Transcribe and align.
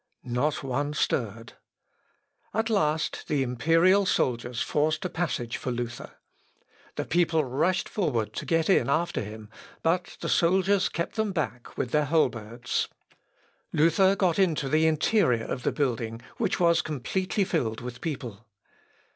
Not 0.23 0.63
one 0.63 0.93
stirred. 0.95 1.53
At 2.55 2.71
last 2.71 3.27
the 3.27 3.43
imperial 3.43 4.07
soldiers 4.07 4.59
forced 4.59 5.05
a 5.05 5.09
passage 5.09 5.57
for 5.57 5.69
Luther. 5.69 6.13
The 6.95 7.05
people 7.05 7.45
rushed 7.45 7.87
forward 7.87 8.33
to 8.33 8.47
get 8.47 8.67
in 8.67 8.89
after 8.89 9.21
him, 9.21 9.51
but 9.83 10.17
the 10.21 10.27
soldiers 10.27 10.89
kept 10.89 11.17
them 11.17 11.31
back 11.33 11.77
with 11.77 11.91
their 11.91 12.05
halberds. 12.05 12.87
Luther 13.73 14.15
got 14.15 14.39
into 14.39 14.67
the 14.67 14.87
interior 14.87 15.45
of 15.45 15.61
the 15.61 15.71
building, 15.71 16.19
which 16.37 16.59
was 16.59 16.81
completely 16.81 17.43
filled 17.43 17.79
with 17.81 18.01
people. 18.01 18.47